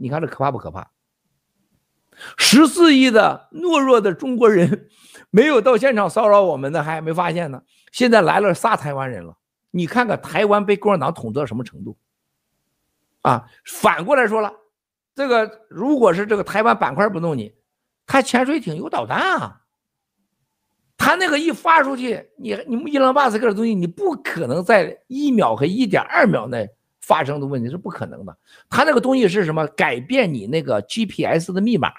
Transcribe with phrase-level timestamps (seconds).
[0.00, 0.90] 你看这可怕不可怕？
[2.36, 4.88] 十四亿的懦弱的中国人，
[5.30, 7.62] 没有到现场骚扰我们的还没发现呢。
[7.92, 9.36] 现在来了仨台湾人了，
[9.70, 11.96] 你看看台湾被共产党统治到什么程度？
[13.22, 14.52] 啊，反过来说了，
[15.14, 17.54] 这个如果是这个台湾板块不弄你，
[18.06, 19.62] 他潜水艇有导弹啊，
[20.96, 26.68] 他那个一发出去，你你们伊朗马斯克的东西，你不可能在一秒和一点二秒内
[27.10, 28.38] 发生的问题是不可能的。
[28.68, 29.66] 他那个东西是什么？
[29.66, 31.90] 改变你那个 GPS 的密码，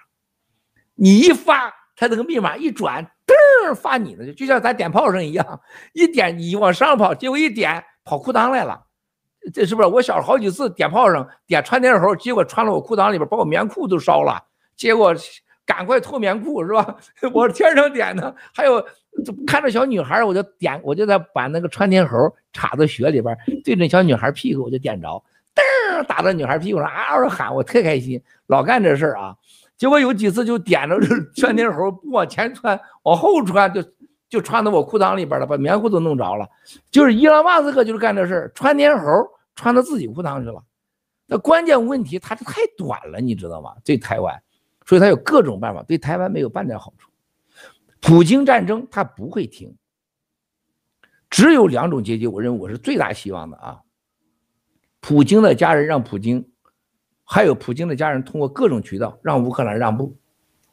[0.96, 5.60] 你一发，他那个密码一转，噔发你的，就像咱点炮声一样，
[5.94, 8.86] 一点你往上跑，结果一点跑裤裆来了。
[9.54, 14.42] 这是不是我小时候好几次点炮声，点穿天猴，结果穿了我裤裆里边，把我棉裤都烧了。
[14.78, 15.14] 结果
[15.72, 16.98] 赶快脱棉裤是吧？
[17.34, 18.86] 我天上点的，还有
[19.48, 22.18] 看着小女孩，我就点，我就在把那个穿天猴
[22.52, 25.24] 插到雪里边，对着小女孩屁股我就点着，
[25.56, 29.36] 噔打到女孩屁股上嗷啊喊，我特开心，老干这事儿啊。
[29.78, 31.00] 结果有几次就点着
[31.36, 33.82] 穿天猴不往前穿，往后穿就。
[34.32, 36.48] 就穿到我裤裆里边了，把棉裤都弄着了。
[36.90, 39.06] 就是伊朗马斯克就是干这事儿，穿天猴
[39.56, 40.64] 穿到自己裤裆去了。
[41.28, 43.74] 那关键问题，他这太短了，你知道吗？
[43.84, 44.42] 对台湾，
[44.92, 47.10] 所以他有各种办法，对台湾没有半点好处。
[48.02, 49.74] 普京战争他不会停，
[51.30, 53.80] 只有两种结局，我认为我是最大希望的啊。
[55.00, 56.46] 普京的家人让普京，
[57.24, 60.20] 还有普京的家人通过各种渠道让乌克兰让步，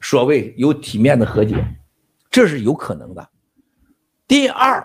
[0.00, 1.64] 所谓有体面的和解，
[2.28, 3.30] 这是有可能的。
[4.26, 4.84] 第二，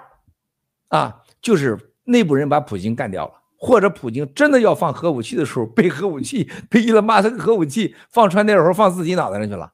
[0.90, 3.34] 啊，就是内部人把普京干掉了，
[3.66, 9.72] 或者普京真的要放核武器的时候，被核武器 被伊隆马斯克核武器放穿天猴放自己脑袋上去了，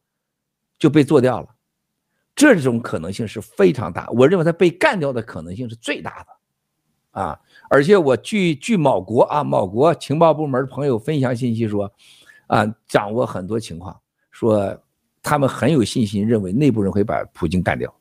[0.78, 1.48] 就被做掉了。
[2.36, 11.92] 这种可能性是非常大，我认为他被干掉的可能性是最大的，啊，而且我据据某国啊某国情报部门朋友分享信息说，
[12.46, 14.80] 啊，掌握很多情况，说
[15.24, 17.92] 他们很有信心认为内部人会把普京干掉。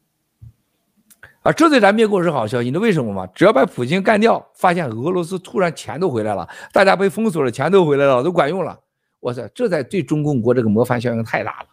[1.49, 3.27] 啊，这对咱灭共是好消息，你知道为什么吗？
[3.35, 8.79] 只要把普京干掉，发现俄罗斯突然钱都回来了，大家被封锁了，钱都回来了，都管用了。
[9.21, 11.67] 哇塞，这在对中共国这个模范效应太大了，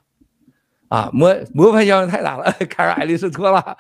[0.88, 2.50] 啊，模模范效应太大了。
[2.70, 3.76] 凯尔爱丽丝托了，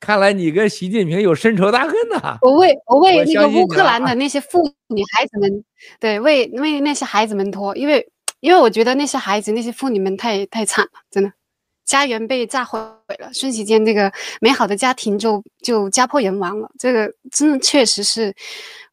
[0.00, 2.38] 看来你跟习近平有深仇大恨呐、啊。
[2.40, 5.64] 我为我为那个乌克兰的那些妇女孩子们，
[6.00, 8.08] 对，为为那些孩子们托，因为
[8.40, 11.30] 因为我觉得那些孩子那些妇女们太太惨了，真的。
[11.86, 12.78] 家园被炸毁
[13.20, 16.68] 了，瞬息间，这个美好的家庭就就家破人亡了。
[16.78, 18.34] 这个真的确实是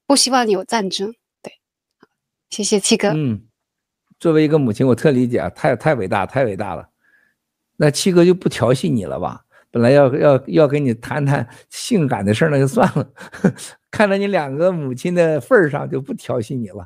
[0.05, 1.11] 不希望有战争。
[1.41, 1.51] 对，
[2.51, 3.09] 谢谢七哥。
[3.09, 3.41] 嗯，
[4.19, 6.87] 作为一个母亲，我特理解，太太伟大，太伟大了。
[7.77, 9.41] 那七哥就不调戏你了吧？
[9.71, 13.11] 本来要要要跟你谈谈性感的事儿，那就算了。
[13.89, 16.85] 看在你两个母亲的份上，就不调戏你了。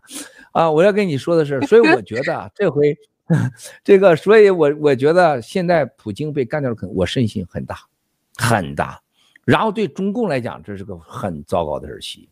[0.54, 2.98] 啊，我要跟你说的是，所以我觉得这回。
[3.84, 7.78] 这个，所以我我觉得现在普京被干掉了，可能我深信很大，
[8.38, 9.02] 很大。
[9.44, 12.30] 然后对中共来讲，这是个很糟糕的日期。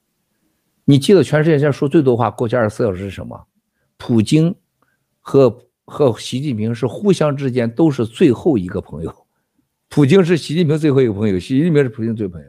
[0.83, 3.47] 你记得全世界现在说最多话，过去二十四小时是什么？
[3.97, 4.53] 普京
[5.19, 9.27] 和和习近平是互相之间都是最后一个朋友。
[9.89, 12.47] 普京是习近平最后一个朋友，习近平是普京最朋友。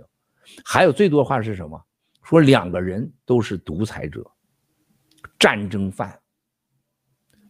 [0.65, 1.81] 还有最多话是什么？
[2.23, 4.29] 说两个人都是独裁者，
[5.39, 6.19] 战争犯。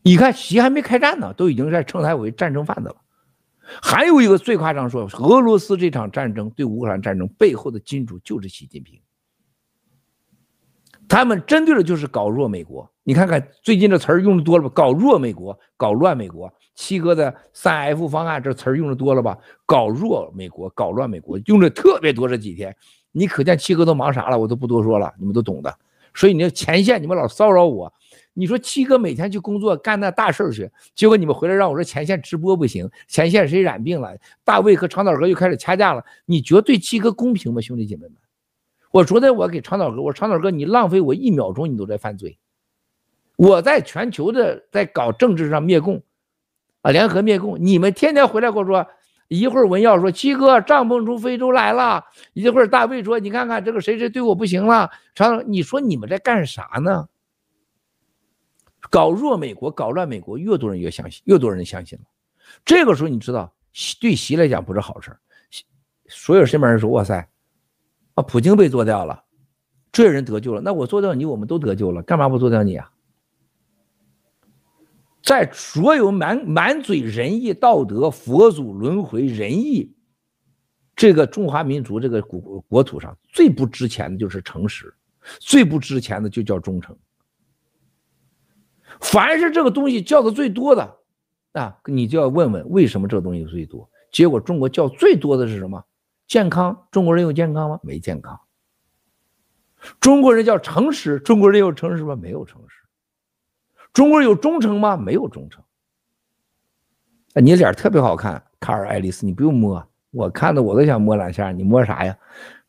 [0.07, 2.95] 你看，习还没开战呢，都已经在称他为战争贩子了。
[3.83, 9.01] 还有一个最夸张说，俄罗斯这场战争对乌克兰战争背后的金主就是习近平。
[11.09, 12.89] 他们针对的就是搞弱美国。
[13.03, 14.71] 你看看最近这词儿用的多了吧？
[14.73, 16.49] 搞弱美国，搞乱美国。
[16.77, 19.37] 七哥的三 F 方案这词儿用的多了吧？
[19.67, 22.29] 搞弱美国，搞乱美国，用的特别多。
[22.29, 22.73] 这几天，
[23.11, 24.39] 你可见七哥都忙啥了？
[24.39, 25.77] 我都不多说了，你们都懂的。
[26.15, 27.93] 所以你要前线，你们老骚扰我。
[28.39, 34.15] 你说七哥每天去工作干那大事儿去，结果你们回来让我说前线直播不行，前线谁染病了？
[34.45, 36.05] 大卫和长岛哥又开始掐架了。
[36.27, 38.13] 你觉得对七哥公平吗，兄弟姐妹们？
[38.91, 42.37] 我昨天我给长岛哥，我说长岛哥，你浪费我一秒钟，你都在犯罪。
[43.37, 46.03] 我在全球的在搞政治上灭共，
[46.83, 47.57] 啊，联合灭共。
[47.59, 48.87] 你们天天回来跟我说，
[49.29, 52.05] 一会儿文耀说七哥帐篷从非洲来了，
[52.35, 54.91] 一会儿大卫说你看看这个谁谁对我不行了。
[55.15, 57.09] 长岛，你说你们在干啥呢？
[58.91, 62.05] 搞弱美国，搞乱美国，越多人越相信，越多人相信了。
[62.65, 63.53] 这个时候，你知道，
[64.01, 65.17] 对习来讲不是好事。
[66.09, 67.29] 所有身边人说：“哇塞，
[68.15, 69.25] 啊，普京被做掉了，
[69.91, 70.61] 这些人得救了。
[70.61, 72.91] 那我做掉你，我们都得救了，干嘛不做掉你啊？”
[75.21, 79.93] 在所有满满嘴仁义道德、佛祖轮回仁义
[80.95, 84.95] 这个中华民族这个国国土上，最不值钱的就是诚实，
[85.41, 86.97] 最不值钱的就叫忠诚。
[89.01, 90.97] 凡是这个东西叫的最多的
[91.53, 93.89] 啊，你就要问问为什么这个东西最多？
[94.13, 95.85] 结果中国叫最多的是什么？
[96.27, 96.87] 健康？
[96.91, 97.81] 中国人有健康吗？
[97.83, 98.39] 没健康。
[100.01, 101.19] 中国人叫诚实？
[101.21, 102.17] 中国人有诚实吗？
[102.17, 102.77] 没有诚实。
[103.93, 104.97] 中国人有忠诚吗？
[104.97, 105.63] 没有忠诚。
[107.35, 112.17] 你脸特别好看，卡尔爱丽丝，你不用摸，我看的我都想摸两下，你摸啥呀？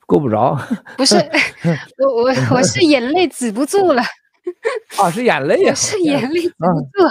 [0.06, 0.57] 够不着。
[0.97, 1.15] 不是，
[1.97, 4.01] 我我我是眼泪止不住了。
[4.99, 5.73] 啊，是眼泪呀！
[5.73, 7.07] 是眼泪止不住。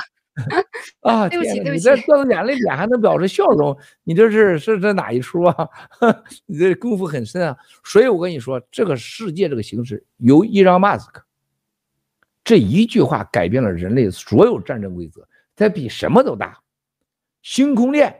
[1.01, 3.75] 啊，对不起，对不起，你这掉着眼泪，脸还能表示笑容，
[4.05, 5.69] 你这是是这哪一出啊？
[6.45, 7.57] 你这功夫很深啊！
[7.85, 11.23] 所以我跟你说，这个世界这个形势，由伊朗马斯克
[12.45, 16.59] 这一句话改变了人类所有战争规则，它比什么都大。
[17.43, 18.15] 星空链，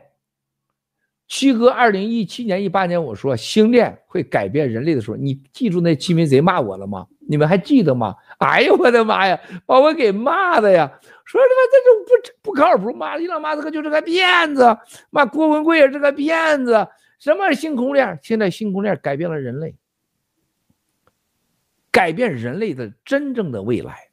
[1.27, 7.05] 七哥，二零一七年、一八年我说星链会改变人类的时候，你记住那欺民贼骂我了吗？
[7.27, 8.15] 你们还记得吗？
[8.39, 10.91] 哎呦我的妈呀，把我给骂的呀！
[11.25, 14.77] 说他妈这种不不靠谱，骂伊朗马斯克就是个骗子，
[15.09, 16.87] 骂郭文贵也是个骗子。
[17.19, 18.17] 什么星空链？
[18.21, 19.75] 现在星空链改变了人类，
[21.91, 24.07] 改变人类的真正的未来，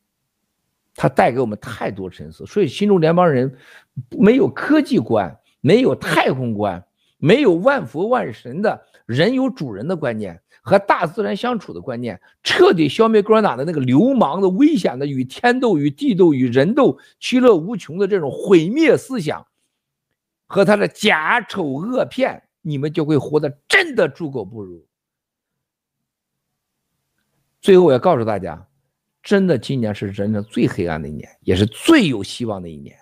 [0.97, 2.45] 它带给我们太多沉思。
[2.47, 3.57] 所以新中联邦人
[4.11, 6.85] 没有科技观，没有太空观，
[7.19, 10.41] 没有万佛万神的人有主人的观念。
[10.67, 19.47] 和大自然相处的观念，彻底消灭共产党的那个流氓的、危险的与天斗、与地斗、与人斗、其乐无穷的这种毁灭思想，
[20.47, 24.87] 和他的假丑恶骗，你们就会活得真的猪狗不如。
[27.61, 28.67] 最后，我要告诉大家，
[29.23, 32.97] 真的，今年是人生最黑暗的一年，也是最有希望的一年。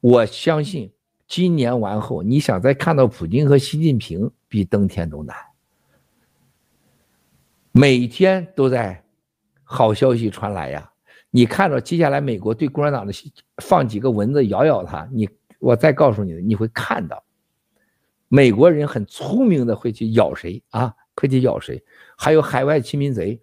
[0.00, 0.90] 我相信，
[1.28, 5.36] 今年完后，你想再看到普京和习近平，比登天都难。
[7.74, 9.02] 每天都在
[9.64, 10.92] 好消息传来呀！
[11.30, 13.12] 你看到接下来美国对共产党的
[13.62, 15.26] 放几个蚊子咬咬他，你
[15.58, 17.24] 我再告诉你，你会看到
[18.28, 20.94] 美国人很聪明的会去咬谁啊？
[21.16, 21.82] 会去咬谁？
[22.14, 23.40] 还有海外亲民贼，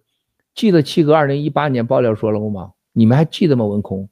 [0.53, 2.73] 记得七哥二零一八年爆料说了吗？
[2.93, 3.65] 你们还记得吗？
[3.65, 4.07] 文空，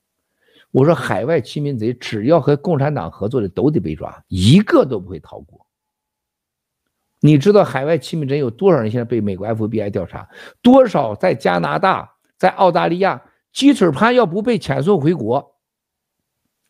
[0.72, 5.67] 我说海外亲民贼只要和共产党合作的都得被抓，一个都不会逃过。
[7.20, 10.28] 你知道海外亲民贼有多少人现在被美国 FBI 调查？
[10.62, 13.22] 多少在加拿大、在澳大利亚？
[13.52, 15.56] 鸡腿潘要不被遣送回国，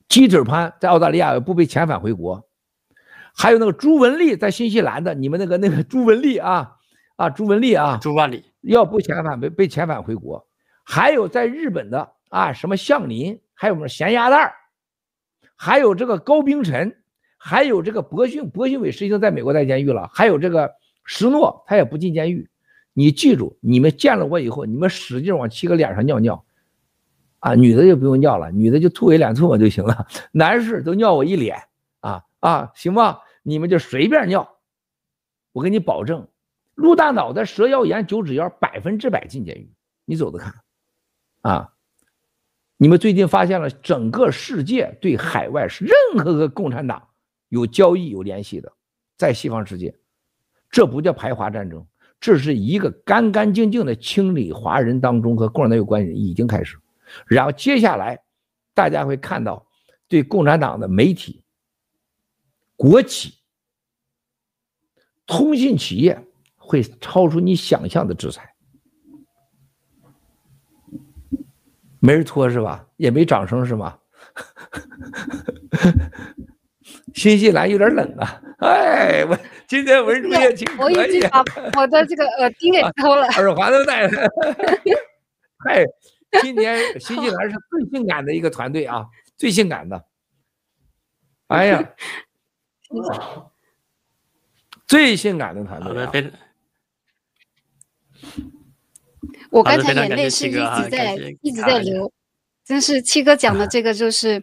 [0.08, 2.48] 鸡腿潘在澳大利亚要不被遣返回国，
[3.36, 6.72] 还有那个朱文丽在新西兰的，你们那个那个朱文丽啊
[7.18, 10.48] 啊朱文丽啊朱万里要不遣返被被遣返回国，
[10.86, 14.54] 还有在日本的啊什么向林，还有什么咸鸭蛋，
[15.58, 16.96] 还有这个高冰晨。
[17.48, 20.10] 还有这个博逊，博逊伟实际上在美国在监狱了。
[20.14, 20.70] 还有这个
[21.06, 22.50] 石诺，他也不进监狱。
[22.92, 26.44] 你记住，你们见了我以后，你们使劲往七哥脸上尿尿，
[27.40, 30.08] 啊，女的就不用尿了，女的就吐一脸唾沫就行了。
[30.34, 31.58] 男士都尿我一脸，
[32.02, 34.58] 啊啊，行吧，你们就随便尿。
[35.54, 36.28] 我给你保证，
[36.76, 39.72] 鹿大脑袋、蛇腰炎、九指腰，百分之百进监狱。
[40.04, 40.54] 你走着看，
[41.44, 41.72] 啊。
[42.76, 47.07] 你们最近发现了，整个世界对海外是任何个共产党。
[47.50, 48.72] 有交易有联系的，
[49.18, 49.96] 在西方世界，
[50.70, 51.86] 这不叫排华战争，
[52.20, 56.78] 这是一个干干净净的清理华人当中和共产党有关系已经开始，
[57.26, 58.20] 然后接下来
[58.74, 59.66] 大家会看到
[60.08, 61.44] 对共产党的媒体、
[62.76, 63.36] 国企、
[65.26, 66.22] 通信企业
[66.56, 68.54] 会超出你想象的制裁，
[72.00, 72.88] 没人拖是吧？
[72.98, 73.98] 也没掌声是吗？
[77.18, 78.40] 新西兰有点冷啊！
[78.60, 79.36] 哎，我
[79.68, 80.96] 今天文竹也挺可以。
[80.96, 81.44] 我已经把
[81.76, 84.12] 我的这个耳钉给脱了，耳环都戴了。
[85.68, 85.84] 哎，
[86.44, 90.06] 今年新西兰是最性感的一个团队啊， 最性感的。
[91.48, 91.94] 哎呀，
[94.86, 96.12] 最性感的团队啊！
[99.50, 102.14] 我刚才眼泪是一直在一直在流。
[102.68, 104.42] 真是七哥讲的 这个，就是，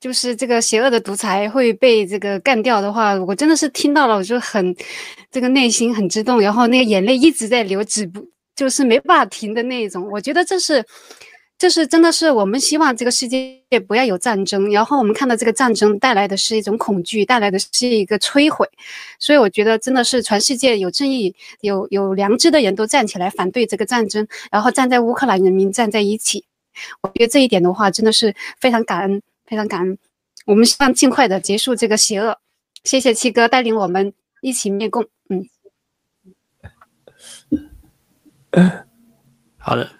[0.00, 4.74] 就是这个邪恶的独裁会被这个干掉的话，我真的是听到了，我就很，
[5.30, 8.26] 这个内心很激动，然后那个眼泪一直在流，止不
[8.56, 10.08] 就是没办法停的那一种。
[10.10, 10.82] 我觉得这是，
[11.58, 18.66] 这是真的是我们希望这个世界不要有战争，然后我们看到这个战争带来的是一种恐惧，带来的是一个摧毁，
[19.18, 26.46] 所以我觉得真的是全世界有正义、有有良知的人都站起来反对这个战争，然后站在乌克兰人民站在一起。
[27.02, 29.98] 我觉得这一点的话，真的是非常感恩，非常感恩。
[30.46, 32.38] 我们希望尽快的结束这个邪恶。
[32.84, 35.06] 谢谢七哥带领我们一起灭共。
[35.28, 35.46] 嗯，
[39.58, 39.90] 好的。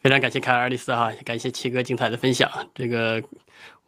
[0.00, 2.48] 非常感谢凯尔丽丝哈，感谢七哥精彩的分享。
[2.72, 3.20] 这个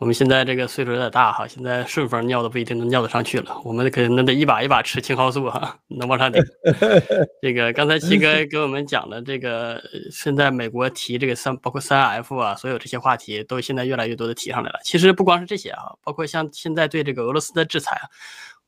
[0.00, 6.42] 我们现在这个岁数有点大哈，现在顺风尿的不一定能尿得上去了，我们可能得一把一把吃青蒿素哈，能往上顶。
[7.42, 9.78] 这个刚才七哥给我们讲的这个，
[10.10, 14.80] 现在美国提这个三，包括三 F 啊，所有这些话题都现在越来越多的提上来了。
[14.82, 18.08] 其实不光是这些啊，包括像现在对这个俄罗斯的制裁啊。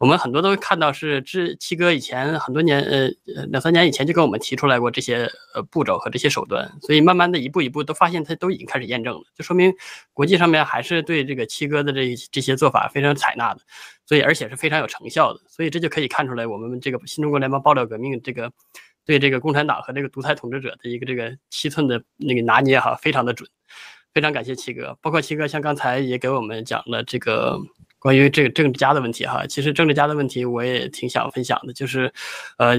[0.02, 3.06] 我们很多都看到是之七哥以前很多年呃
[3.36, 9.72] 呃两三年以前就跟我们提出来过这些呃步骤和这些手段，所以慢慢的一步一步都发现它都已经开始验证了，就说明
[10.12, 13.60] 国际上面还是对这个七哥的这这些做法非常采纳的，
[14.04, 18.50] 所以而且是非常有成效的，所以这就可以看出来我们这个新中国联邦爆料革命这个
[19.06, 23.48] 对这个共产党和这个独裁统治者的一个这个七寸的那个拿捏哈非常的准，
[24.12, 27.56] 非常感谢七哥，包括七哥像刚才也给我们讲了这个。
[28.02, 32.12] 关于这个政治家的问题哈，其实政治家的问题我也挺想分享的，就是，
[32.58, 32.76] 呃，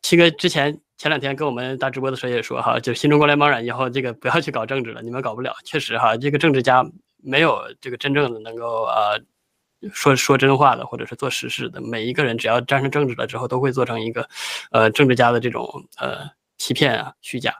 [0.00, 5.54] 七哥之前前两天跟我们打直播的时候也说哈，就是新中国联邦人以后这个不要去搞政治了，你们搞不了。
[5.64, 6.82] 确实哈，这个政治家
[7.22, 9.20] 没有这个真正的能够呃
[9.92, 11.78] 说说真话的，或者是做实事的。
[11.82, 14.26] 每一个人只要沾上政治了之后，都会做成一个
[14.70, 16.26] 呃政治家的这种呃
[16.56, 17.54] 欺骗啊虚假。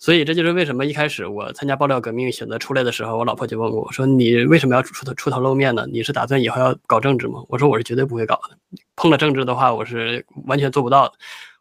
[0.00, 5.86] 所以这就是为什么一开始我参加爆料革命选择出来的时候，我老婆就问我说：“你为什么要出头出头露面呢？
[5.92, 8.56] 你是打算以后要搞政治吗？”我说：“我是绝对不会搞的，
[8.96, 11.12] 碰了政治的话，我是完全做不到的。”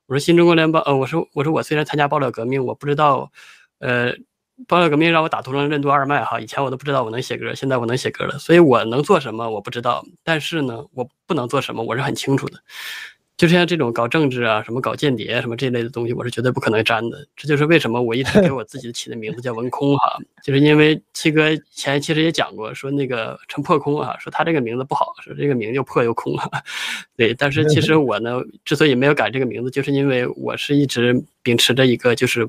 [0.08, 3.29] 我说：“新中国联邦，呃，我说我说我虽然参加爆料革命，我不知道，
[3.79, 4.13] 呃，
[4.69, 12.58] 爆料革命让我打通了任督二脉哈，以前我都不知道我能写歌，现在我能写歌了，所以我能做什么我不知道，但是呢，我不能做什么我是很清楚的。”
[13.39, 17.25] 就像这种搞政治啊，什么搞间谍什么这类的东西，我是绝对不可能沾的。
[17.38, 26.51] 这就是为什么我一直给我自己起的名字叫文空哈， 就是因为七哥前其实也讲过，说那个陈破空啊，说他这个名字不好，说这个名又破又空哈。
[27.15, 32.46] 对，但是其实我呢，之所以没有改这个名字，就是因为我是一直秉持着一个就是。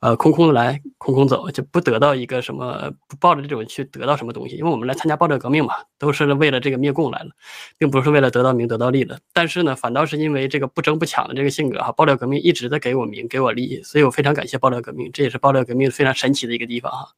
[0.00, 7.30] 呃，空空的来，空空走，就不得到一个什么，不抱着这种去得到什么东西，因为我们来参加爆料革命嘛，都是为了这个灭共来了，
[7.76, 9.20] 并不是为了得到名得到利的。
[9.34, 17.08] 但是呢，反倒是因为这个不争不抢的这个性格哈，爆料革命一直在给我名，给我利，所以我非常感谢爆料革命，这也是爆料革命非常神奇的一个地方哈。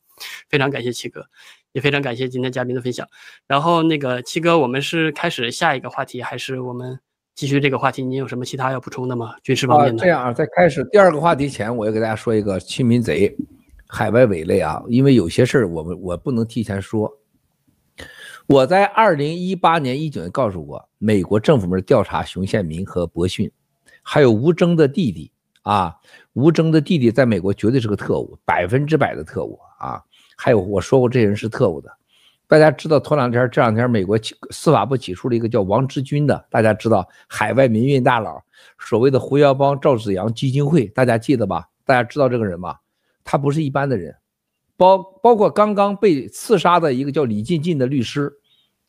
[0.49, 1.25] 非常感谢七哥，
[1.71, 3.09] 也非常感谢今天嘉宾的分享。
[3.47, 6.99] 然后那个七哥，我们是开始下一个话题，还是我们？
[7.35, 9.35] 继续这个话题，你有什么其他要补充的吗？
[9.43, 10.03] 军事方面的。
[10.03, 13.35] 啊，这样啊，在开始第二个话题前，我要给大家说一个亲民贼、
[13.87, 17.11] 海外伪类啊，因为有些事儿我们我不能提前说。
[18.47, 23.51] 我在二零一八年、一九年告诉过，美国政府们调查熊宪民和博逊，
[24.03, 25.31] 还有吴征的弟弟
[25.63, 25.95] 啊，
[26.35, 30.03] 吴征的弟弟在美国绝对是个特务，百分之百的特务啊。
[30.37, 31.91] 还有我说过，这人是特务的。
[32.53, 38.45] 大家知道，头两天这两天，美国起司法部起诉了一个叫王志军的，大家知道，海外民运大佬，
[38.79, 41.71] 所谓的胡耀邦、赵子阳基金会，大家记得吧？
[41.87, 42.79] 大家知道这个人吧？
[43.25, 44.15] 他不是一般的人，
[44.77, 48.31] 包包括刚刚被刺杀的一个叫李进进的律师，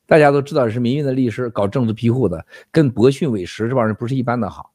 [0.05, 4.73] 大家都知道是民运的律师，搞政治庇护的，跟博逊、韦石这帮人不是一般的好。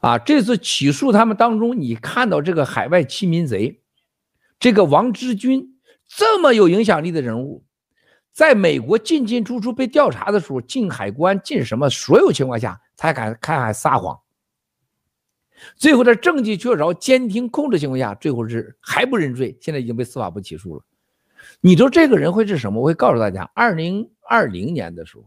[0.00, 3.80] 啊，这次起诉他们当中，你看到这个海外亲民贼，
[4.58, 7.64] 这个王志军这么有影响力的人物。
[8.32, 14.18] 在美国进进出出被调查的时候，进海关进什么，所有情况下才敢开还撒谎。
[15.76, 20.82] 最后在证据确凿、监听控制情况下，最后是还不认罪，现在已经被司法部起诉了。
[21.60, 22.80] 你说这个人会是什么？
[22.80, 25.24] 我会告诉大家，二零二零年的时候，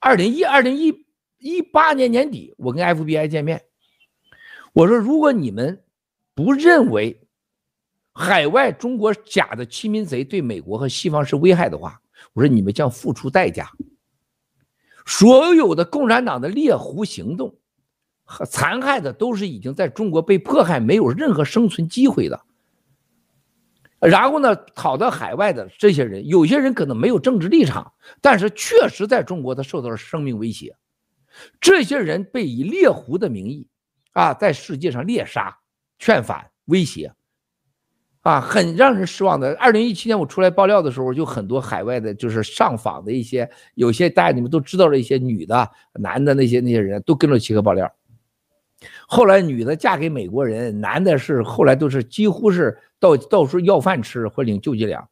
[0.00, 1.06] 二零一二零一
[1.38, 3.62] 一八年年底，我跟 FBI 见面，
[4.72, 5.82] 我说如果你们
[6.34, 7.18] 不认为。
[8.14, 12.00] 海外中国假的亲民贼对美国和西方是危害的话，
[12.34, 13.70] 我说你们将付出代价。
[15.06, 17.58] 所有的共产党的猎狐行动
[18.22, 22.40] 和残害的都是已经在中国被迫害，没有任何生存机会的。
[23.98, 30.76] 然后呢，逃到海外的这些人，有些人可能没有政治立场，但是确实在中国他受到了生命威胁。
[31.60, 33.68] 这些人被以猎狐的名义
[34.12, 35.56] 啊，在世界上猎杀、
[35.98, 37.14] 劝返、威胁。
[38.22, 39.54] 啊，很让人失望的。
[39.58, 47.92] 二零一七年我出来爆料的时候，就很多海外的，就是上访的一些，有些大家你们都知道的一些女的、男的那些那些人都跟着齐哥爆料。
[49.06, 55.08] 后来女的嫁给美国人，男的是后来都是几乎是到到处要饭吃或领救济粮。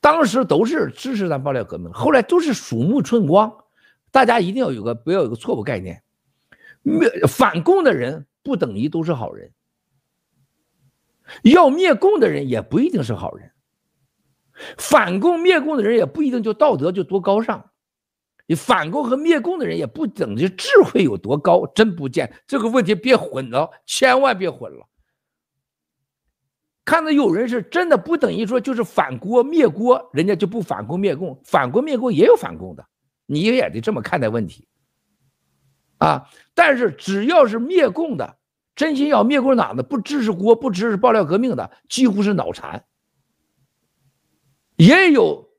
[0.00, 3.52] 当时都是支持咱爆料革命，后来都是鼠目寸光。
[4.12, 6.02] 大家一定要有个不要有个错误概念，
[7.28, 9.50] 反共的人不等于都是好人。
[11.42, 13.50] 要灭共的人也不一定是好人，
[14.76, 17.70] 反共灭共的人也不一定就道德就多高尚，
[18.46, 24.86] 你反共和灭共的人也不等于智慧有多高，真不见这个问题别混了，千万别混了。
[26.84, 32.84] 看到有人是真的，不等于说就是反国灭国，人家就不反共灭共，反国灭国也有反共的，
[33.26, 34.66] 你也得这么看待问题
[35.98, 36.28] 啊。
[36.52, 38.38] 但是只要是灭共的，
[38.80, 42.82] 真心要灭共党的，不支持国，不支持爆料革命的，几乎是脑残。
[44.76, 45.50] 也有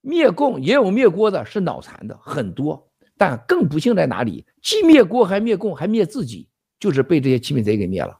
[0.00, 2.90] 灭共，也有灭国的，是脑残的很多。
[3.16, 4.44] 但更不幸在哪里？
[4.60, 6.48] 既灭国还灭共，还灭自己，
[6.80, 8.18] 就是被这些欺民贼给灭了。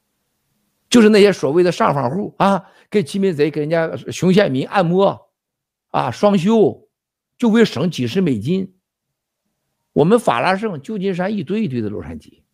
[0.88, 5.28] 就是那些所谓的上访户啊，给欺民贼给人家熊宪民按摩，
[5.88, 6.88] 啊双休，
[7.36, 8.76] 就为省几十美金。
[9.92, 12.44] 我们法拉盛、旧金山一堆一堆的洛杉矶。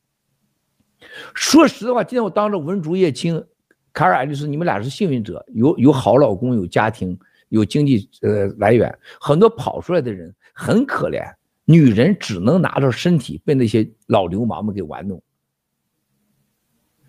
[1.34, 3.44] 说实话，今天我当着文竹叶青、
[3.92, 7.18] 卡尔爱丽丝，你们俩是幸运者，有有好老公，有家庭，
[7.48, 8.92] 有经济呃来源。
[9.20, 11.22] 很多跑出来的人很可怜，
[11.64, 15.22] 女人只能拿着身体被那些老流氓们给玩弄。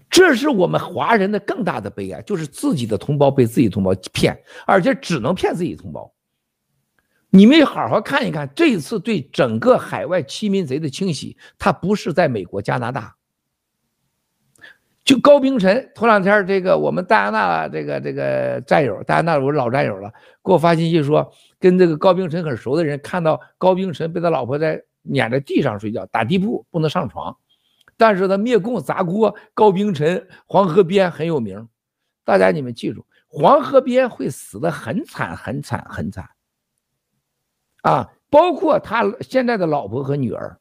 [0.09, 6.13] 这是我们华人的更大的悲哀，就是自己的同胞被自己同胞骗，而且只能骗自己同胞。
[7.31, 13.15] 你们好好看一看，这一次对整个海外欺民贼的清洗，他不是在美国、加拿大。
[15.03, 20.09] 就高冰晨，头两天这个我们戴安娜这个这个战友，戴安娜我是老战友了，
[20.43, 21.29] 给我发信息说，
[21.59, 27.35] 跟这个高冰晨很熟的人看到高冰晨被他老婆在撵在地上睡觉，打地铺不能上床，
[27.97, 31.67] 但是他灭共砸锅，高冰晨黄河边很有名，
[32.23, 36.29] 大家你们记住，黄河边会死的很惨很惨很惨。
[37.81, 40.57] 啊，包括他现在的老婆和女儿，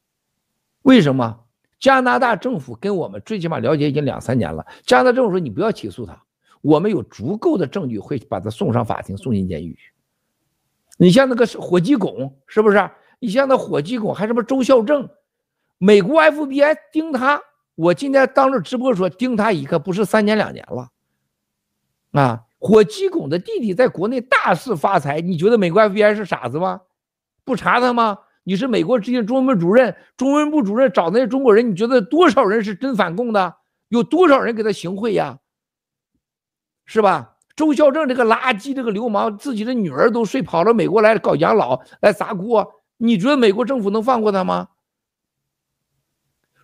[0.83, 1.45] 为什么？
[1.83, 4.65] 加拿大政府跟我们最起码了解已经两三年了。
[4.87, 6.23] 加拿大政府说：“你不要起诉他，
[6.61, 9.93] 我们有足够的证据会把他送上法庭，送进监狱去。”
[10.97, 12.89] 你像那个火鸡拱，是不是？
[13.19, 15.09] 你像那火鸡拱，还什么周孝正，
[15.77, 17.43] 美国 FBI 盯他，
[17.75, 20.89] 我今天当着直播说盯他一个不是三年两年了。
[22.13, 26.83] 啊，火鸡拱的弟弟在国内大肆发财，你觉得美国 FBI 是傻子吗？
[27.43, 28.19] 不查他吗？
[28.45, 33.57] 你是美国之前中文部主任，中文部主任找那些中国人，你觉得多少人是真反共的？
[33.89, 35.39] 有多少人给他行贿呀？
[36.85, 37.37] 是吧？
[37.55, 44.69] 周孝正这个垃圾，这个流氓，自己的女儿都睡，跑到美国来搞养老，来砸锅，你觉得美国政府能放过他吗？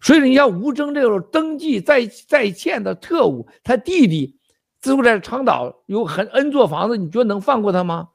[0.01, 4.39] 所以你像吴征这种登记在在线的特务，他弟弟
[4.81, 8.09] 住在长岛有很 N 座房子，你觉得能放过他吗？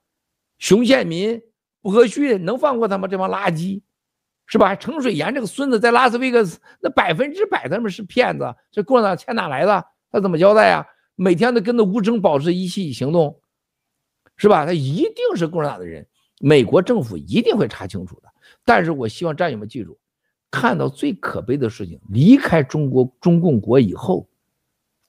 [0.57, 1.41] 熊宪民。
[1.83, 3.07] 不可训能放过他吗？
[3.07, 3.81] 这帮垃圾，
[4.47, 4.75] 是吧？
[4.75, 8.55] 程水岩这个孙子在拉斯维加斯，那百分之百他们是骗子。
[8.71, 9.85] 这共产党钱哪来的？
[10.09, 10.87] 他怎么交代啊？
[11.15, 13.39] 每天都跟着吴峥保持一起行动，
[14.37, 14.65] 是吧？
[14.65, 16.07] 他一定是共产党的人，
[16.39, 18.29] 美国政府一定会查清楚的。
[18.63, 19.99] 但是我希望战友们记住，
[20.49, 24.29] 看到最可悲的事情，离开中国中共国以后，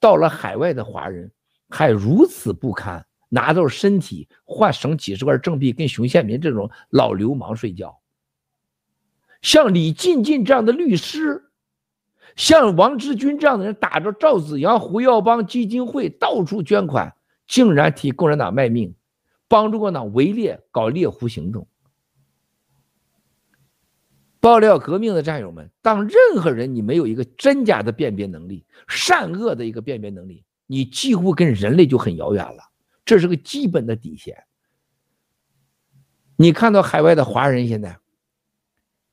[0.01, 1.31] 到了海外的华人
[1.71, 3.07] 还如此不堪。
[3.35, 7.99] 拿着身体换省几十块政币，跟熊宪民这种老流氓睡觉。
[9.43, 11.51] 像李进进这样的律师，
[12.37, 17.13] 像王志军这样的人，打着赵紫阳、胡耀邦基金会到处捐款，
[17.49, 18.95] 竟然替共产党卖命，
[19.49, 21.67] 帮助共产党围猎搞猎狐行动。
[24.39, 32.63] 爆料革命的战友们，当任何人你没有一个真假的辨别能力，善恶的一个辨别能力，你几乎跟人类就很遥远了。
[33.05, 34.45] 这是个基本的底线。
[36.37, 37.99] 你看到海外的华人现在，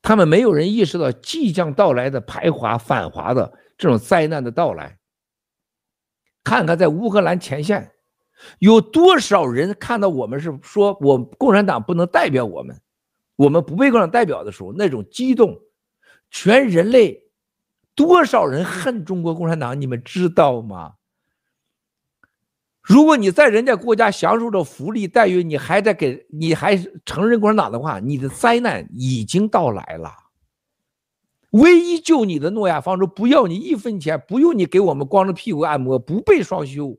[0.00, 4.98] 他们没有人意识到即将到来的排华反华的这种灾难的到来。
[6.42, 7.92] 看看在乌克兰前线，
[8.58, 12.80] 有多少人看到我们是说我共产党不能代表我们，
[13.36, 15.56] 我们不被共产党代表的时候，那种激动，
[16.32, 17.30] 全人类
[17.94, 20.94] 多少人恨中国共产党，你们知道吗？
[22.82, 30.12] 如果你在人家国家享受着福利待遇，你还在给你还承认共产党的话，你的灾难已经到来了。
[31.50, 36.98] 唯一救你的诺亚方舟，不要你一分钱，不用你给我们光着屁股按摩，不被双休，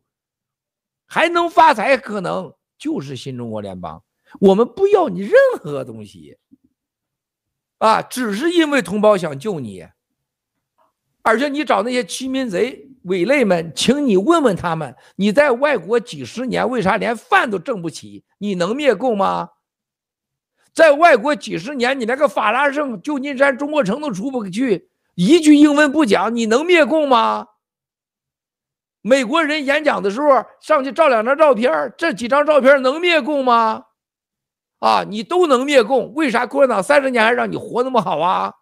[1.05, 4.01] 还能发财，可能就是新中国联邦。
[4.39, 6.37] 我们不要你任何东西，
[7.79, 9.85] 啊，只是因为同胞想救你，
[11.23, 12.82] 而且你找那些欺民贼。
[13.03, 18.23] 伪类们，请你问问他们，你在外国几十年，为啥连饭都挣不起？
[18.37, 19.49] 你能灭共吗？
[20.73, 27.47] 在外国几十年，你连个法拉盛、旧金山、中国城都出不去，一句英文不讲，你能灭共吗？
[29.01, 33.83] 美国人演讲的时候上去照两张照片，这几张照片能灭共吗？
[34.79, 38.53] 啊，你都能灭共，为啥共产党三十年还让你活那么好啊？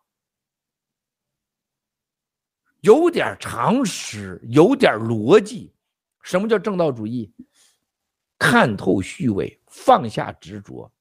[2.81, 5.73] 有点常识，有点逻辑。
[6.21, 7.33] 什么叫正道主义？
[8.37, 10.91] 看透虚伪，放下执着，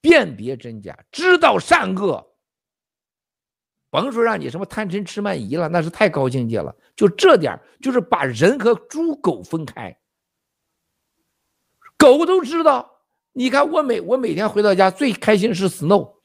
[0.00, 2.26] 辨别真假，知道善恶。
[3.88, 6.76] 甭说让你什么贪嗔痴慢疑了，那是太高境界了。
[6.94, 9.98] 就这点，就是把人和猪狗分开。
[11.96, 13.00] 狗都知道，
[13.32, 16.19] 你看我每我每天回到家最开心是 Snow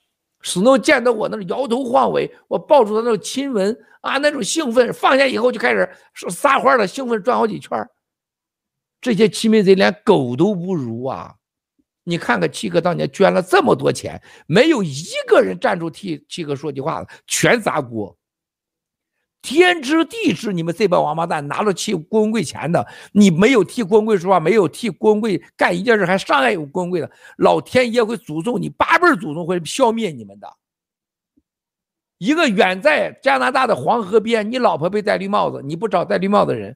[0.46, 5.90] 始终见到我那摇头晃尾，我抱住他那种亲吻啊，那种兴奋，放下以后就开始
[6.30, 7.90] 撒欢了，兴奋转好几圈。
[9.02, 11.34] 这些欺民贼连狗都不如啊！
[12.04, 18.16] 你看看七哥当年捐了这么多钱，没有一个人站出替七哥说句话的，全砸锅。
[19.46, 30.52] 天知地知，你们这帮王八蛋拿着替郭文贵钱的，你没有替郭文贵说话，没有替郭文贵干一件事，还伤害有郭文贵的，老天爷会诅咒你，八辈祖宗会消灭你们的。
[32.18, 36.76] 一个远在加拿大的黄河边，你老婆被戴绿帽子，你不找戴绿帽子的人，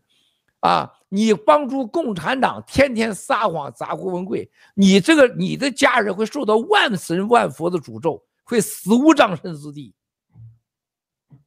[0.60, 0.94] 啊？
[1.12, 9.96] 你帮助共产党天天撒谎砸郭文贵，你这个你的家人会受到万神万佛的诅咒，会死无葬身之地。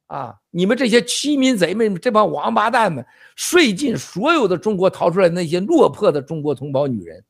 [0.07, 0.35] 啊！
[0.51, 7.23] 你们这些欺民贼们，这帮王八蛋们，税尽所有的中国逃出来那些落魄的中国同胞女人，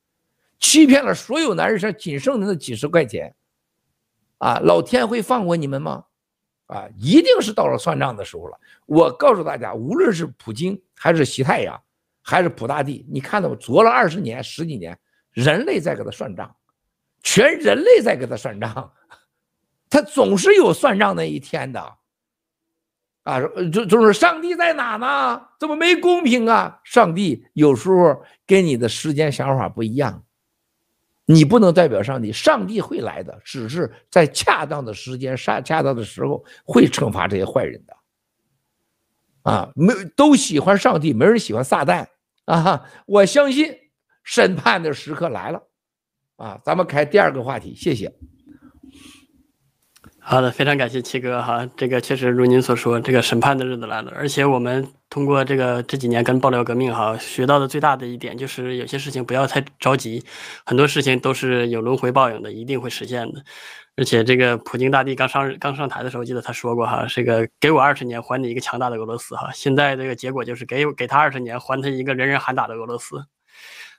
[0.60, 3.36] 欺骗了所有男人上仅剩的那几十块钱。
[4.38, 4.60] 啊！
[4.60, 6.04] 老天会放过你们吗？
[6.68, 6.88] 啊！
[6.98, 8.60] 一定是到了算账的时候了。
[8.86, 11.82] 我告诉大家，无论是普京还是习太阳。
[12.26, 14.98] 还是普大帝，你看到琢了二十年、十几年，
[15.32, 16.56] 人类在给他算账，
[17.22, 18.94] 全人类在给他算账，
[19.92, 21.98] 他总是有算账那一天的。
[23.24, 23.40] 啊，
[23.72, 25.42] 就就是上帝在哪呢？
[25.60, 26.80] 怎么没公平啊？
[26.84, 30.24] 上帝有时候跟你的时间想法不一样，
[31.26, 37.96] 你不能代表上帝，上帝会来的，只是在恰当的时间、恰恰当的时候会惩罚这些坏人的。
[39.44, 42.06] 啊，没都喜欢上帝，没人喜欢撒旦。
[42.46, 43.74] 啊，我相信
[44.24, 45.64] 审判的时刻来了，
[46.36, 48.14] 啊，咱们开第二个话题，谢谢。
[50.26, 60.24] 好的，非常感谢七哥哈，这个确实如您所说，这个审判的日子来了，而且我们通过这个这几年跟爆料革命哈，学到的最大的一点就是有些事情不要太着急，
[60.66, 63.44] 很多事情都是有轮回报应的，一定会实现的。
[63.98, 69.52] 而且这个普京大帝刚上刚上台的时候，记得他说过哈，这个给我二十年还你一个强大的俄罗斯哈。
[69.54, 73.26] 现在这个结果就是给给他二十年还他一个人人喊打的俄罗斯。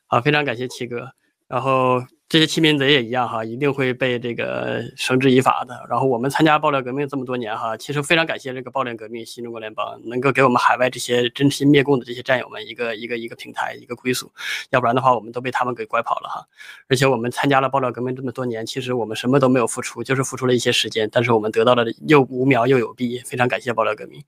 [0.07, 1.11] 好，非常感谢七哥，
[1.49, 2.03] 然后。
[2.35, 5.87] 这些欺民贼也一样哈，一定会被这个绳之以法的。
[5.89, 14.33] 然后我们参加爆料革命这么多年哈，其实非常感谢这个爆料革命新中国联邦能够给我们海外这些真心灭共的这些战友们一个一个一个平台一个归宿，
[14.71, 16.45] 要不然的话我们都被他们给拐跑了哈。
[16.89, 24.21] 而且我们参加了爆料革命这么多年，其实我们什么都没有付出，就是付出了一些时间，但是我们得到了又无苗又有币，非常感谢爆料革命。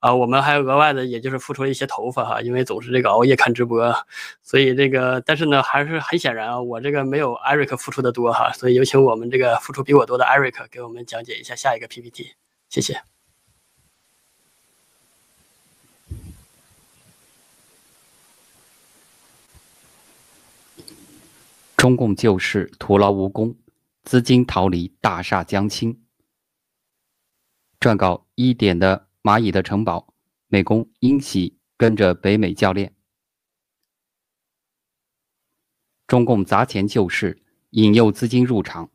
[0.00, 3.96] 啊，我们还额外的，也就是付出了一些头发哈，因为总是这个熬夜看直播，
[4.42, 12.34] 所以这个，但是呢，还是很显然啊，我这个没有艾瑞克付出的多哈，所以有请我们这个付出比我多的艾瑞克给我们讲解一下下一个 PPT，
[12.68, 13.02] 谢谢。
[21.76, 23.54] 中共救市徒劳无功，
[24.02, 26.02] 资金逃离大厦将倾。
[27.78, 29.06] 撰稿一点的。
[29.26, 30.14] 蚂蚁的城堡，
[30.46, 32.94] 美工英喜跟着北美教练。
[36.06, 38.90] 中共砸钱救市，引诱资金入场。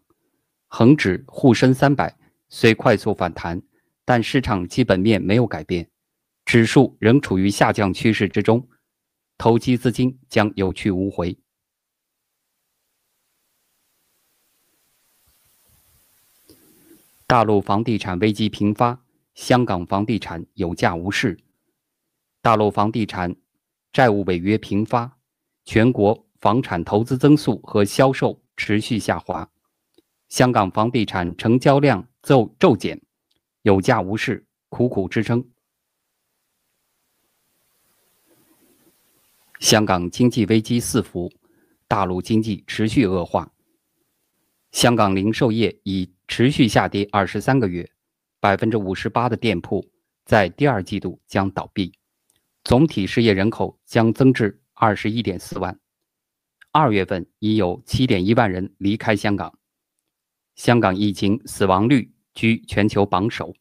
[0.67, 3.61] 恒指沪深三百虽快速反弹，
[4.05, 5.89] 但市场基本面没有改变，
[6.45, 8.67] 指数仍处于下降趋势之中，
[9.37, 11.37] 投机资金将有去无回。
[17.27, 19.01] 大陆房地产危机频发。
[19.33, 21.39] 香港房地产有价无市，
[22.41, 23.33] 大陆房地产
[23.93, 25.17] 债务违约频发，
[25.63, 29.47] 全国房产投资增速和销售持续下滑，
[30.27, 32.99] 香港房地产成交量骤骤减，
[33.61, 35.47] 有价无市，苦苦支撑。
[39.59, 41.31] 香港经济危机四伏，
[41.87, 43.53] 大陆经济持续恶化，
[44.71, 47.87] 香港零售业已持续下跌二十三个月。
[48.39, 49.87] 百分之五十八的店铺
[50.25, 51.93] 在第二季度将倒闭，
[52.63, 55.79] 总体失业人口将增至二十一点四万。
[56.73, 59.59] 二月份已有七点一万人离开香港，
[60.55, 63.53] 香港疫情死亡率居全球榜首。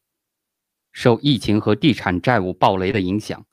[0.93, 3.45] 受疫情和地产债务暴雷的影响，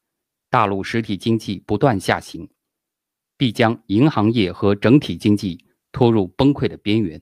[0.48, 2.48] 大陆实体经济不断下行，
[3.36, 7.20] 必将银行业和整体经济拖入崩溃的边缘。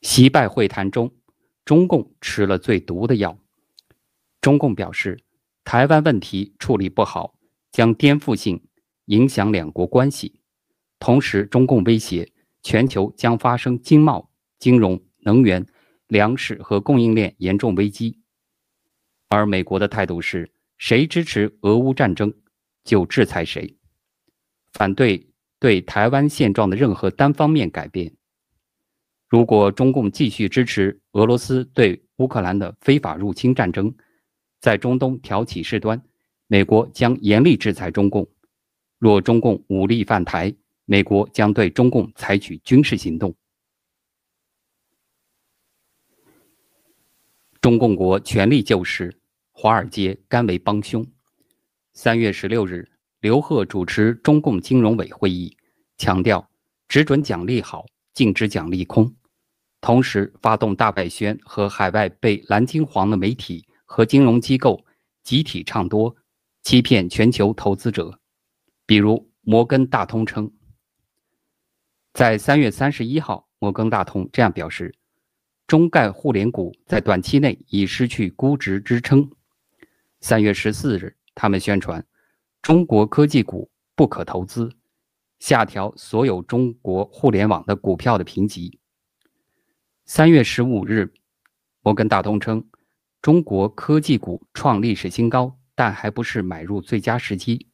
[0.00, 1.16] 习拜会谈中，
[1.64, 3.38] 中共吃了最毒的药。
[4.40, 5.20] 中共表示，
[5.62, 7.36] 台湾问题处理不好，
[7.72, 8.67] 将颠覆性、
[9.08, 10.40] 影响两国关系。
[10.98, 15.66] 同时，中共威胁全球将发生经贸、金融、能源、
[16.08, 18.18] 粮食和供应链严重危机。
[19.28, 22.32] 而美国的态度是，谁支持俄乌战争，
[22.84, 23.76] 就制裁谁，
[24.72, 28.14] 反对对台湾现状的任何单方面改变。
[29.28, 33.94] 如果中共继续支持俄罗斯对乌克兰的非法入侵战争，
[34.60, 36.02] 在中东挑起事端，
[36.46, 38.26] 美国将严厉制裁中共。
[38.98, 40.52] 若中共武力犯台，
[40.84, 43.34] 美国将对中共采取军事行动。
[47.60, 49.20] 中共国全力救市，
[49.52, 51.06] 华尔街甘为帮凶。
[51.92, 55.56] 三月十六日，刘鹤主持中共金融委会议，
[55.96, 56.50] 强调
[56.88, 59.14] 只准奖励好，禁止奖励空。
[59.80, 64.84] 同时，发动大外宣和海外被蓝金黄的媒体和金融机构
[65.22, 66.16] 集体唱多，
[66.62, 68.18] 欺骗全球投资者。
[68.88, 70.50] 比如，摩根大通称，
[72.14, 74.94] 在三月三十一号，摩根大通这样表示：
[75.66, 79.30] 中概互联股在短期内已失去估值支撑。
[80.20, 82.02] 三月十四日，他们宣传
[82.62, 84.72] 中国科技股不可投资，
[85.38, 88.80] 下调所有中国互联网的股票的评级。
[90.06, 91.12] 三月十五日，
[91.82, 92.66] 摩根大通称，
[93.20, 97.66] 中国科技股创历史新高，但还不是买入最佳时机。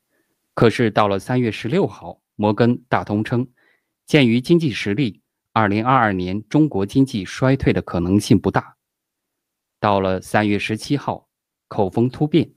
[0.55, 3.49] 可是到了三月十六号，摩根大通称，
[4.07, 5.21] 鉴于经济实力，
[5.53, 8.77] 二零二二年中国经济衰退的可能性不大。
[9.81, 11.29] 到了三月十七号，
[11.69, 12.55] 口风突变，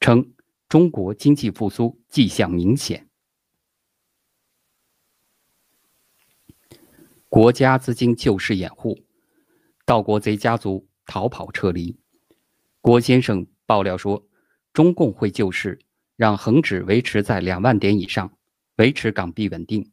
[0.00, 0.34] 称
[0.68, 3.08] 中国经济复苏迹象明显。
[7.28, 8.98] 国家资金救市掩护。
[9.84, 11.96] 盗国贼家族逃跑撤离，
[12.80, 14.26] 郭先生爆料说，
[14.72, 15.78] 中共会救市，
[16.16, 18.36] 让恒指维持在两万点以上，
[18.76, 19.92] 维持港币稳定。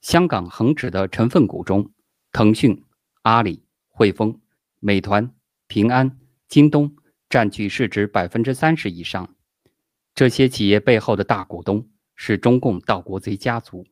[0.00, 1.90] 香港恒指的成分股中，
[2.32, 2.84] 腾讯、
[3.22, 4.40] 阿里、汇丰、
[4.78, 5.34] 美团、
[5.66, 6.94] 平安、京东
[7.28, 9.34] 占据市值百分之三十以上。
[10.14, 13.86] 这些企业背后的大股东是中共盗国贼家族。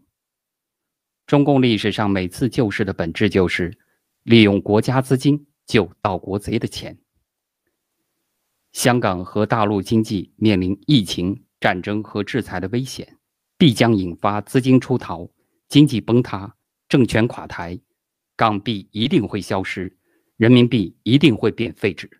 [1.27, 3.79] 中共历史上每次救市的本质就是。
[4.25, 6.97] 利用国家资金救盗国贼的钱。
[8.75, 13.17] 香港和大陆经济面临疫情、战争和制裁的危险，
[13.57, 15.31] 必将引发资金出逃、
[15.69, 16.57] 经济崩塌、
[16.89, 17.81] 政权垮台，
[18.35, 19.97] 港币一定会消失，
[20.37, 22.11] 人民币一定会变废纸。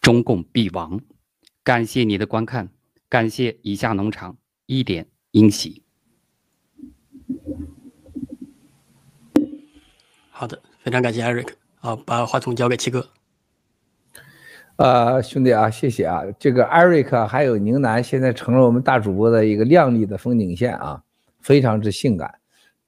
[0.00, 0.98] 中共必亡！
[1.62, 2.72] 感谢你的观看，
[3.10, 5.84] 感谢以下农场一点英喜。
[10.30, 11.28] 好的，非常感谢艾
[11.82, 11.96] 瑞克。
[11.96, 13.06] 好，把话筒交给七哥。
[14.76, 16.22] 呃，兄弟啊，谢谢啊。
[16.38, 21.02] 这个艾瑞克还有宁南现在成了我们大主播的一个亮丽的风景线啊，
[21.40, 22.34] 非常之性感。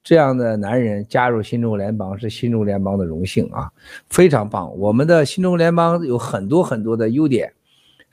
[0.03, 3.71] 这样的男人加入新中国联邦是新中国联邦的荣幸啊，
[4.09, 4.75] 非常棒。
[4.77, 7.53] 我们的新中国联邦有很多很多的优点，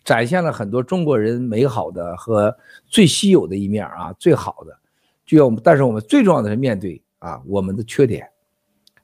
[0.05, 2.55] 展现了很多中国人美好的和
[2.87, 4.79] 最稀有的一面啊，最好的。
[5.25, 8.29] 就要我们，但是我们最重要的是面对啊我们的缺点。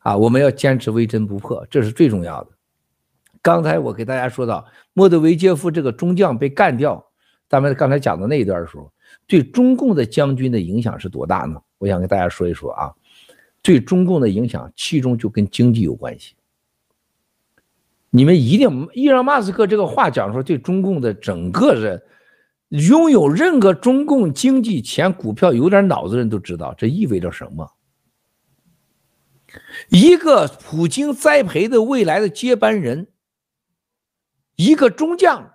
[0.06, 2.50] 啊，我们要坚持微针不破，这是最重要的。
[3.42, 7.04] 刚才我给大家说到，莫德韦杰夫这个中将被干掉，
[7.48, 8.88] 咱们刚才讲的那一段的时候，
[9.26, 11.60] 对中共的将军的影响是多大呢？
[11.78, 12.94] 我想跟大家说一说啊，
[13.60, 16.36] 对中共的影响，其中就跟经济有关系。
[18.10, 22.00] 你们一定，伊朗马斯克这个话讲说，对中共的整个人，
[22.68, 27.68] 拥有任何中共经济前股票有点脑子人都知道，这意味着什么？
[29.88, 33.08] 一个普京栽培的未来的接班人，
[34.56, 35.54] 一个中将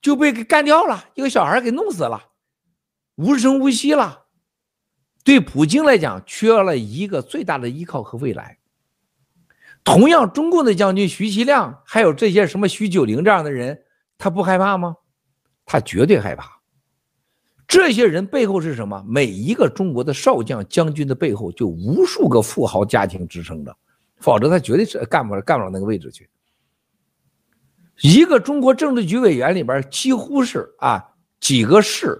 [0.00, 2.30] 就被给干掉了，一个小孩给弄死了，
[3.16, 4.26] 无声无息了。
[5.24, 8.58] 对普京来讲，缺了一个最大的依靠和未来。
[9.84, 13.84] 同样，中共的将军徐其亮，还有这些什么徐九龄这样的人，
[14.16, 14.96] 他不害怕吗？
[15.64, 16.57] 他绝对害怕。
[17.68, 19.04] 这些人背后是什么？
[19.06, 23.76] 每一个中国的少将将军的背后，就无数个富豪家庭支撑着，
[24.16, 26.28] 否则他绝对是干不了干不了那个位置去。
[28.00, 31.04] 一个中国政治局委员里边，几乎是啊
[31.40, 32.18] 几个市，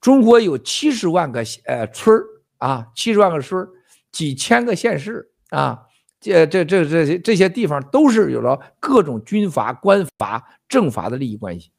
[0.00, 2.22] 中国有七十万个呃村
[2.58, 3.68] 啊，七十万个村，
[4.12, 5.82] 几千个县市啊，
[6.20, 11.72] 这这这这些这些地方都是有了各种军阀、官阀、政阀的利益关系。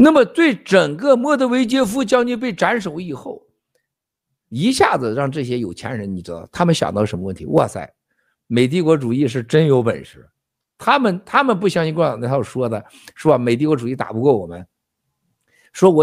[0.00, 3.42] 那么，对整个莫德维杰夫将军被斩首以后，
[4.48, 7.44] 一下子让这些有钱人，你知道他们想到什么问题？
[7.46, 7.92] 哇塞，
[8.46, 10.24] 美帝国主义是真有本事，
[10.78, 12.84] 他们他们不相信共产党那套说的，
[13.16, 13.36] 是吧？
[13.36, 14.64] 美帝国主义打不过我们，
[15.72, 15.96] 说我。